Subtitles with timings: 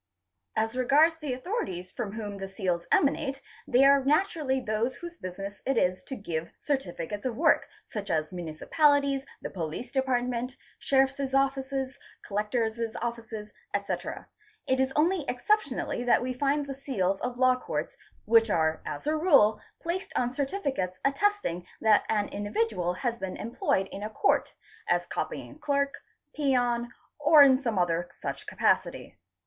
[0.55, 5.61] As regards the authorities from whom the seals emanate they are naturally those whose business
[5.63, 11.99] it is to give certificates of work, such as Municipalities, the Police Department, Sheriffs' Offices,
[12.25, 14.05] Collectors' Offices, ete.
[14.65, 17.95] It is only exceptionally that we find the seals of Law Courts
[18.25, 23.87] which are as a rule placed on certificates attesting that an individual has been employed
[23.89, 24.55] in a Court,
[24.87, 25.93] as Copying' Clerk,
[26.33, 29.19] Peon, or in some other such capacity.